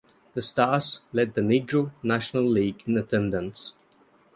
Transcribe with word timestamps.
The 0.33 0.41
Stars 0.41 1.01
led 1.13 1.35
the 1.35 1.41
Negro 1.41 1.91
National 2.01 2.43
League 2.49 2.81
in 2.87 2.97
attendance. 2.97 3.73